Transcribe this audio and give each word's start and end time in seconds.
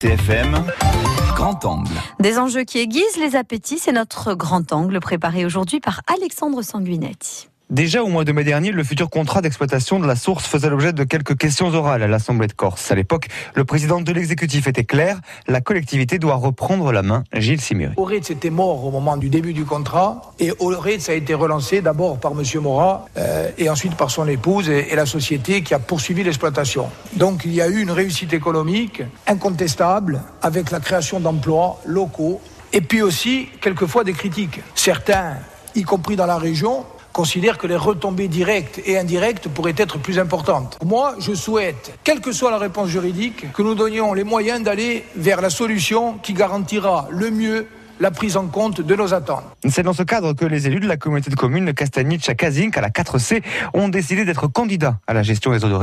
TFM, 0.00 0.64
grand 1.34 1.64
angle. 1.64 1.90
Des 2.20 2.38
enjeux 2.38 2.62
qui 2.62 2.78
aiguisent 2.78 3.16
les 3.16 3.34
appétits, 3.34 3.78
c'est 3.78 3.90
notre 3.90 4.34
grand 4.34 4.72
angle 4.72 5.00
préparé 5.00 5.44
aujourd'hui 5.44 5.80
par 5.80 6.02
Alexandre 6.06 6.62
Sanguinetti. 6.62 7.48
Déjà 7.70 8.02
au 8.02 8.08
mois 8.08 8.24
de 8.24 8.32
mai 8.32 8.44
dernier, 8.44 8.72
le 8.72 8.82
futur 8.82 9.10
contrat 9.10 9.42
d'exploitation 9.42 10.00
de 10.00 10.06
la 10.06 10.16
source 10.16 10.46
faisait 10.46 10.70
l'objet 10.70 10.94
de 10.94 11.04
quelques 11.04 11.36
questions 11.36 11.68
orales 11.74 12.02
à 12.02 12.06
l'Assemblée 12.06 12.46
de 12.46 12.54
Corse. 12.54 12.90
À 12.90 12.94
l'époque, 12.94 13.26
le 13.54 13.66
président 13.66 14.00
de 14.00 14.10
l'exécutif 14.10 14.66
était 14.66 14.84
clair, 14.84 15.20
la 15.46 15.60
collectivité 15.60 16.18
doit 16.18 16.36
reprendre 16.36 16.92
la 16.92 17.02
main. 17.02 17.24
Gilles 17.34 17.60
Simuri. 17.60 17.92
Oritz 17.98 18.30
était 18.30 18.48
mort 18.48 18.86
au 18.86 18.90
moment 18.90 19.18
du 19.18 19.28
début 19.28 19.52
du 19.52 19.66
contrat 19.66 20.32
et 20.40 20.50
Oritz 20.60 21.10
a 21.10 21.12
été 21.12 21.34
relancé 21.34 21.82
d'abord 21.82 22.18
par 22.18 22.32
M. 22.32 22.42
Morat 22.62 23.04
euh, 23.18 23.50
et 23.58 23.68
ensuite 23.68 23.96
par 23.96 24.10
son 24.10 24.26
épouse 24.28 24.70
et, 24.70 24.90
et 24.90 24.96
la 24.96 25.04
société 25.04 25.62
qui 25.62 25.74
a 25.74 25.78
poursuivi 25.78 26.24
l'exploitation. 26.24 26.88
Donc 27.16 27.42
il 27.44 27.52
y 27.52 27.60
a 27.60 27.68
eu 27.68 27.82
une 27.82 27.90
réussite 27.90 28.32
économique 28.32 29.02
incontestable 29.26 30.22
avec 30.40 30.70
la 30.70 30.80
création 30.80 31.20
d'emplois 31.20 31.82
locaux 31.84 32.40
et 32.72 32.80
puis 32.80 33.02
aussi 33.02 33.50
quelquefois 33.60 34.04
des 34.04 34.14
critiques. 34.14 34.60
Certains, 34.74 35.34
y 35.74 35.82
compris 35.82 36.16
dans 36.16 36.26
la 36.26 36.38
région, 36.38 36.86
considèrent 37.18 37.58
que 37.58 37.66
les 37.66 37.74
retombées 37.74 38.28
directes 38.28 38.80
et 38.86 38.96
indirectes 38.96 39.48
pourraient 39.48 39.74
être 39.76 39.98
plus 39.98 40.20
importantes. 40.20 40.78
Moi, 40.84 41.16
je 41.18 41.34
souhaite, 41.34 41.98
quelle 42.04 42.20
que 42.20 42.30
soit 42.30 42.52
la 42.52 42.58
réponse 42.58 42.90
juridique, 42.90 43.52
que 43.52 43.62
nous 43.62 43.74
donnions 43.74 44.14
les 44.14 44.22
moyens 44.22 44.62
d'aller 44.62 45.04
vers 45.16 45.40
la 45.40 45.50
solution 45.50 46.16
qui 46.22 46.32
garantira 46.32 47.08
le 47.10 47.32
mieux 47.32 47.66
la 48.00 48.10
prise 48.10 48.36
en 48.36 48.46
compte 48.46 48.80
de 48.80 48.94
nos 48.94 49.14
attentes. 49.14 49.44
C'est 49.68 49.82
dans 49.82 49.92
ce 49.92 50.02
cadre 50.02 50.32
que 50.32 50.44
les 50.44 50.66
élus 50.66 50.80
de 50.80 50.86
la 50.86 50.96
communauté 50.96 51.30
de 51.30 51.36
communes 51.36 51.72
Castagnic 51.72 52.28
à 52.28 52.34
Kazink, 52.34 52.76
à 52.76 52.80
la 52.80 52.90
4C, 52.90 53.42
ont 53.74 53.88
décidé 53.88 54.24
d'être 54.24 54.46
candidats 54.46 54.96
à 55.06 55.14
la 55.14 55.22
gestion 55.22 55.52
des 55.52 55.64
eaux 55.64 55.68
de 55.68 55.78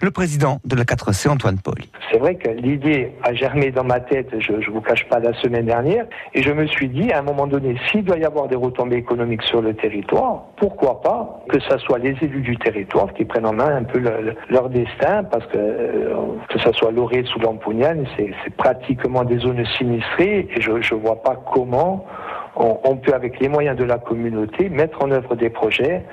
Le 0.00 0.10
président 0.10 0.60
de 0.64 0.76
la 0.76 0.84
4C, 0.84 1.28
Antoine 1.28 1.58
Paul. 1.58 1.76
C'est 2.10 2.18
vrai 2.18 2.34
que 2.34 2.50
l'idée 2.50 3.12
a 3.22 3.34
germé 3.34 3.70
dans 3.70 3.84
ma 3.84 4.00
tête, 4.00 4.28
je 4.38 4.52
ne 4.52 4.70
vous 4.70 4.80
cache 4.80 5.08
pas, 5.08 5.18
la 5.18 5.32
semaine 5.40 5.66
dernière, 5.66 6.06
et 6.34 6.42
je 6.42 6.50
me 6.50 6.66
suis 6.66 6.88
dit, 6.88 7.12
à 7.12 7.20
un 7.20 7.22
moment 7.22 7.46
donné, 7.46 7.76
s'il 7.90 8.04
doit 8.04 8.18
y 8.18 8.24
avoir 8.24 8.48
des 8.48 8.56
retombées 8.56 8.96
économiques 8.96 9.42
sur 9.42 9.62
le 9.62 9.74
territoire, 9.74 10.44
pourquoi 10.56 11.00
pas 11.00 11.42
que 11.48 11.60
ce 11.60 11.78
soit 11.78 11.98
les 11.98 12.16
élus 12.22 12.42
du 12.42 12.56
territoire 12.56 13.12
qui 13.14 13.24
prennent 13.24 13.46
en 13.46 13.52
main 13.52 13.76
un 13.76 13.84
peu 13.84 13.98
le, 13.98 14.34
leur 14.48 14.68
destin, 14.68 15.24
parce 15.24 15.46
que 15.46 15.58
euh, 15.58 16.14
que 16.48 16.58
ce 16.58 16.72
soit 16.72 16.90
Lorette 16.90 17.34
ou 17.36 17.40
Lampouniane, 17.40 18.06
c'est 18.16 18.56
pratiquement 18.56 19.24
des 19.24 19.38
zones 19.38 19.64
sinistrées, 19.78 20.48
et 20.54 20.60
je 20.60 20.70
ne 20.70 21.00
vois 21.00 21.22
pas 21.22 21.36
comment 21.52 22.06
on, 22.56 22.96
peut, 22.96 23.14
avec 23.14 23.40
les 23.40 23.48
moyens 23.48 23.76
de 23.76 23.84
la 23.84 23.98
communauté, 23.98 24.68
mettre 24.68 25.02
en 25.02 25.10
œuvre 25.10 25.36
des 25.36 25.50
projets 25.50 26.04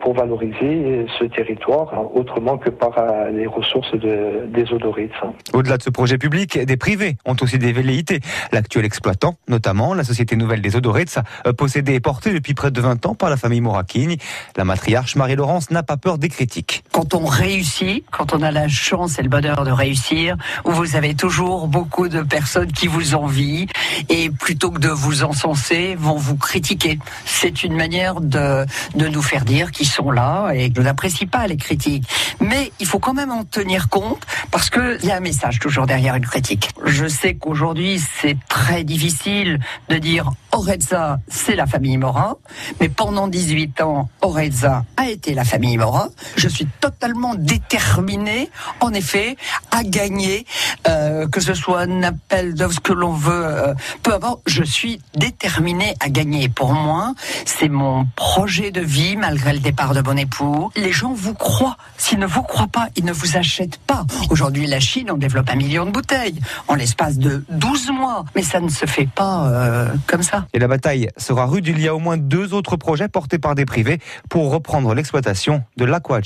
pour 0.00 0.14
valoriser 0.14 1.06
ce 1.18 1.24
territoire 1.24 2.14
autrement 2.14 2.58
que 2.58 2.70
par 2.70 2.96
euh, 2.98 3.30
les 3.30 3.46
ressources 3.46 3.92
de, 3.92 4.46
des 4.46 4.64
d'Oritz. 4.64 5.12
Au-delà 5.52 5.76
de 5.76 5.82
ce 5.82 5.90
projet 5.90 6.18
public, 6.18 6.58
des 6.58 6.76
privés 6.76 7.16
ont 7.24 7.36
aussi 7.40 7.58
des 7.58 7.72
velléités. 7.72 8.20
L'actuel 8.52 8.84
exploitant, 8.84 9.36
notamment 9.48 9.94
la 9.94 10.04
Société 10.04 10.36
Nouvelle 10.36 10.60
des 10.60 10.76
eaux 10.76 10.80
d'Oritz, 10.80 11.18
possédée 11.56 11.94
et 11.94 12.00
portée 12.00 12.32
depuis 12.32 12.54
près 12.54 12.70
de 12.70 12.80
20 12.80 13.06
ans 13.06 13.14
par 13.14 13.30
la 13.30 13.36
famille 13.36 13.60
Morakini. 13.60 14.18
La 14.56 14.64
matriarche 14.64 15.16
Marie-Laurence 15.16 15.70
n'a 15.70 15.82
pas 15.82 15.96
peur 15.96 16.18
des 16.18 16.28
critiques. 16.28 16.84
Quand 16.92 17.14
on 17.14 17.24
réussit, 17.24 18.04
quand 18.10 18.34
on 18.34 18.42
a 18.42 18.50
la 18.50 18.68
chance 18.68 19.18
et 19.18 19.22
le 19.22 19.28
bonheur 19.28 19.64
de 19.64 19.70
réussir, 19.70 20.36
où 20.64 20.70
vous 20.70 20.96
avez 20.96 21.14
toujours 21.14 21.68
beaucoup 21.68 22.08
de 22.08 22.22
personnes 22.22 22.72
qui 22.72 22.86
vous 22.86 23.14
envient 23.14 23.66
et 24.08 24.30
plutôt 24.30 24.70
que 24.70 24.80
de 24.80 24.88
vous 24.88 25.24
encenser, 25.24 25.96
vont 25.96 26.16
vous 26.16 26.36
critiquer. 26.36 26.98
C'est 27.24 27.64
une 27.64 27.74
manière 27.74 28.20
de, 28.20 28.64
de 28.94 29.08
nous 29.08 29.22
faire 29.22 29.44
dire 29.44 29.57
qu'ils 29.66 29.88
sont 29.88 30.10
là 30.10 30.52
et 30.52 30.72
je 30.74 30.80
n'apprécie 30.80 31.26
pas 31.26 31.46
les 31.46 31.56
critiques. 31.56 32.04
Mais 32.40 32.72
il 32.80 32.86
faut 32.86 32.98
quand 32.98 33.14
même 33.14 33.30
en 33.30 33.44
tenir 33.44 33.88
compte 33.88 34.24
parce 34.50 34.70
qu'il 34.70 35.04
y 35.04 35.10
a 35.10 35.16
un 35.16 35.20
message 35.20 35.58
toujours 35.58 35.86
derrière 35.86 36.14
une 36.14 36.26
critique. 36.26 36.70
Je 36.84 37.06
sais 37.06 37.34
qu'aujourd'hui 37.34 38.00
c'est 38.20 38.36
très 38.48 38.84
difficile 38.84 39.58
de 39.88 39.96
dire 39.96 40.30
Orezza 40.52 41.18
c'est 41.28 41.56
la 41.56 41.66
famille 41.66 41.96
Morin, 41.96 42.36
mais 42.80 42.88
pendant 42.88 43.28
18 43.28 43.80
ans 43.82 44.08
Orezza 44.20 44.84
a 44.96 45.08
été 45.08 45.34
la 45.34 45.44
famille 45.44 45.76
Morin. 45.76 46.08
Je 46.36 46.48
suis 46.48 46.66
totalement 46.80 47.34
déterminé 47.34 48.50
en 48.80 48.92
effet 48.92 49.36
à 49.70 49.82
gagner, 49.82 50.46
euh, 50.88 51.28
que 51.28 51.40
ce 51.40 51.54
soit 51.54 51.80
un 51.80 52.02
appel 52.02 52.54
de 52.54 52.68
ce 52.68 52.80
que 52.80 52.92
l'on 52.92 53.12
veut, 53.12 53.44
euh, 53.44 53.74
peu 54.02 54.14
importe, 54.14 54.40
je 54.46 54.62
suis 54.62 55.00
déterminé 55.14 55.94
à 56.00 56.08
gagner. 56.08 56.48
Pour 56.48 56.72
moi, 56.72 57.14
c'est 57.44 57.68
mon 57.68 58.06
projet 58.16 58.70
de 58.70 58.80
vie 58.80 59.16
malgré 59.16 59.52
le 59.52 59.58
départ 59.58 59.94
de 59.94 60.00
mon 60.00 60.16
époux. 60.16 60.70
Les 60.76 60.92
gens 60.92 61.12
vous 61.12 61.34
croient. 61.34 61.76
S'ils 61.96 62.18
ne 62.18 62.26
vous 62.26 62.42
croient 62.42 62.68
pas, 62.68 62.88
ils 62.96 63.04
ne 63.04 63.12
vous 63.12 63.36
achètent 63.36 63.78
pas. 63.86 64.04
Aujourd'hui, 64.30 64.66
la 64.66 64.80
Chine, 64.80 65.10
on 65.10 65.16
développe 65.16 65.50
un 65.50 65.56
million 65.56 65.84
de 65.84 65.90
bouteilles 65.90 66.40
en 66.68 66.74
l'espace 66.74 67.18
de 67.18 67.44
12 67.50 67.90
mois. 67.90 68.24
Mais 68.34 68.42
ça 68.42 68.60
ne 68.60 68.68
se 68.68 68.86
fait 68.86 69.08
pas 69.14 69.48
euh, 69.48 69.88
comme 70.06 70.22
ça. 70.22 70.46
Et 70.54 70.58
la 70.58 70.68
bataille 70.68 71.10
sera 71.16 71.46
rude. 71.46 71.66
Il 71.66 71.80
y 71.80 71.88
a 71.88 71.94
au 71.94 71.98
moins 71.98 72.16
deux 72.16 72.54
autres 72.54 72.76
projets 72.76 73.08
portés 73.08 73.38
par 73.38 73.54
des 73.54 73.66
privés 73.66 74.00
pour 74.28 74.50
reprendre 74.50 74.94
l'exploitation 74.94 75.62
de 75.76 75.84
l'Aqua 75.84 76.20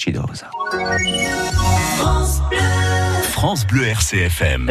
France 1.96 2.42
Bleu. 2.50 2.61
France 3.32 3.64
Bleu 3.66 3.84
RCFM. 3.84 4.70